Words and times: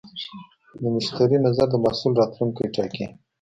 د 0.81 0.83
مشتری 0.95 1.37
نظر 1.45 1.65
د 1.71 1.75
محصول 1.83 2.11
راتلونکی 2.21 2.65
ټاکي. 2.75 3.05